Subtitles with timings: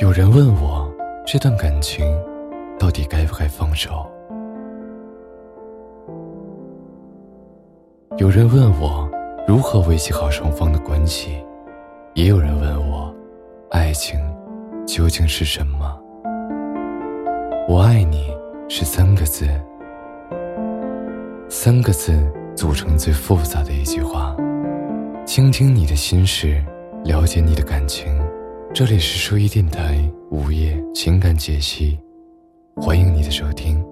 [0.00, 0.90] 有人问我，
[1.26, 2.06] 这段感情
[2.78, 4.06] 到底该不该放手？
[8.16, 9.06] 有人问我，
[9.46, 11.44] 如何维系好双方的关系？
[12.14, 13.14] 也有人问我，
[13.72, 14.18] 爱情
[14.86, 15.94] 究竟是什么？
[17.68, 18.34] 我爱你
[18.70, 19.46] 是三个字，
[21.50, 22.10] 三个字
[22.56, 24.34] 组成最复杂的一句话。
[25.26, 26.64] 倾听你的心事，
[27.04, 28.18] 了解你的感情。
[28.72, 29.98] 这里是书一电台
[30.30, 31.98] 午夜情感解析，
[32.76, 33.84] 欢迎你的收听。